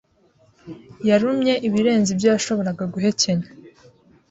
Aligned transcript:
Yarumye 1.09 1.53
ibirenze 1.67 2.09
ibyo 2.11 2.27
yashoboraga 2.33 2.83
guhekenya. 2.93 3.47